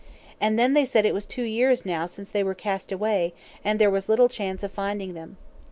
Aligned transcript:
And, 0.39 0.57
then, 0.57 0.73
they 0.73 0.83
said 0.83 1.05
it 1.05 1.13
was 1.13 1.27
two 1.27 1.43
years 1.43 1.85
now 1.85 2.07
since 2.07 2.31
they 2.31 2.43
were 2.43 2.55
cast 2.55 2.91
away, 2.91 3.35
and 3.63 3.77
there 3.77 3.91
was 3.91 4.09
little 4.09 4.29
chance 4.29 4.63
of 4.63 4.71
finding 4.71 5.13
them. 5.13 5.37